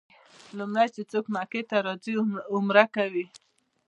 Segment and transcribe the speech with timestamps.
[0.57, 2.13] لومړی چې څوک مکې ته راځي
[2.53, 3.25] عمره کوي.